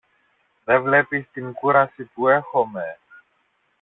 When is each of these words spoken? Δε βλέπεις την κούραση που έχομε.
Δε 0.63 0.79
βλέπεις 0.79 1.29
την 1.31 1.53
κούραση 1.53 2.03
που 2.13 2.27
έχομε. 2.27 2.97